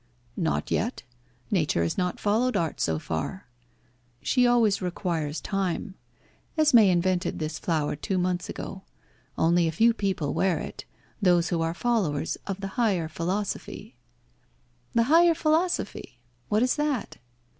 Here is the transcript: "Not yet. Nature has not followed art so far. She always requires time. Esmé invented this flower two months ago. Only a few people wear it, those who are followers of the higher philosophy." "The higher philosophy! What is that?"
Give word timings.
"Not 0.35 0.71
yet. 0.71 1.03
Nature 1.51 1.83
has 1.83 1.95
not 1.95 2.19
followed 2.19 2.57
art 2.57 2.81
so 2.81 2.97
far. 2.97 3.45
She 4.23 4.47
always 4.47 4.81
requires 4.81 5.39
time. 5.39 5.93
Esmé 6.57 6.89
invented 6.89 7.37
this 7.37 7.59
flower 7.59 7.95
two 7.95 8.17
months 8.17 8.49
ago. 8.49 8.81
Only 9.37 9.67
a 9.67 9.71
few 9.71 9.93
people 9.93 10.33
wear 10.33 10.57
it, 10.57 10.85
those 11.21 11.49
who 11.49 11.61
are 11.61 11.75
followers 11.75 12.35
of 12.47 12.61
the 12.61 12.69
higher 12.81 13.07
philosophy." 13.07 13.95
"The 14.95 15.03
higher 15.03 15.35
philosophy! 15.35 16.17
What 16.49 16.63
is 16.63 16.77
that?" 16.77 17.17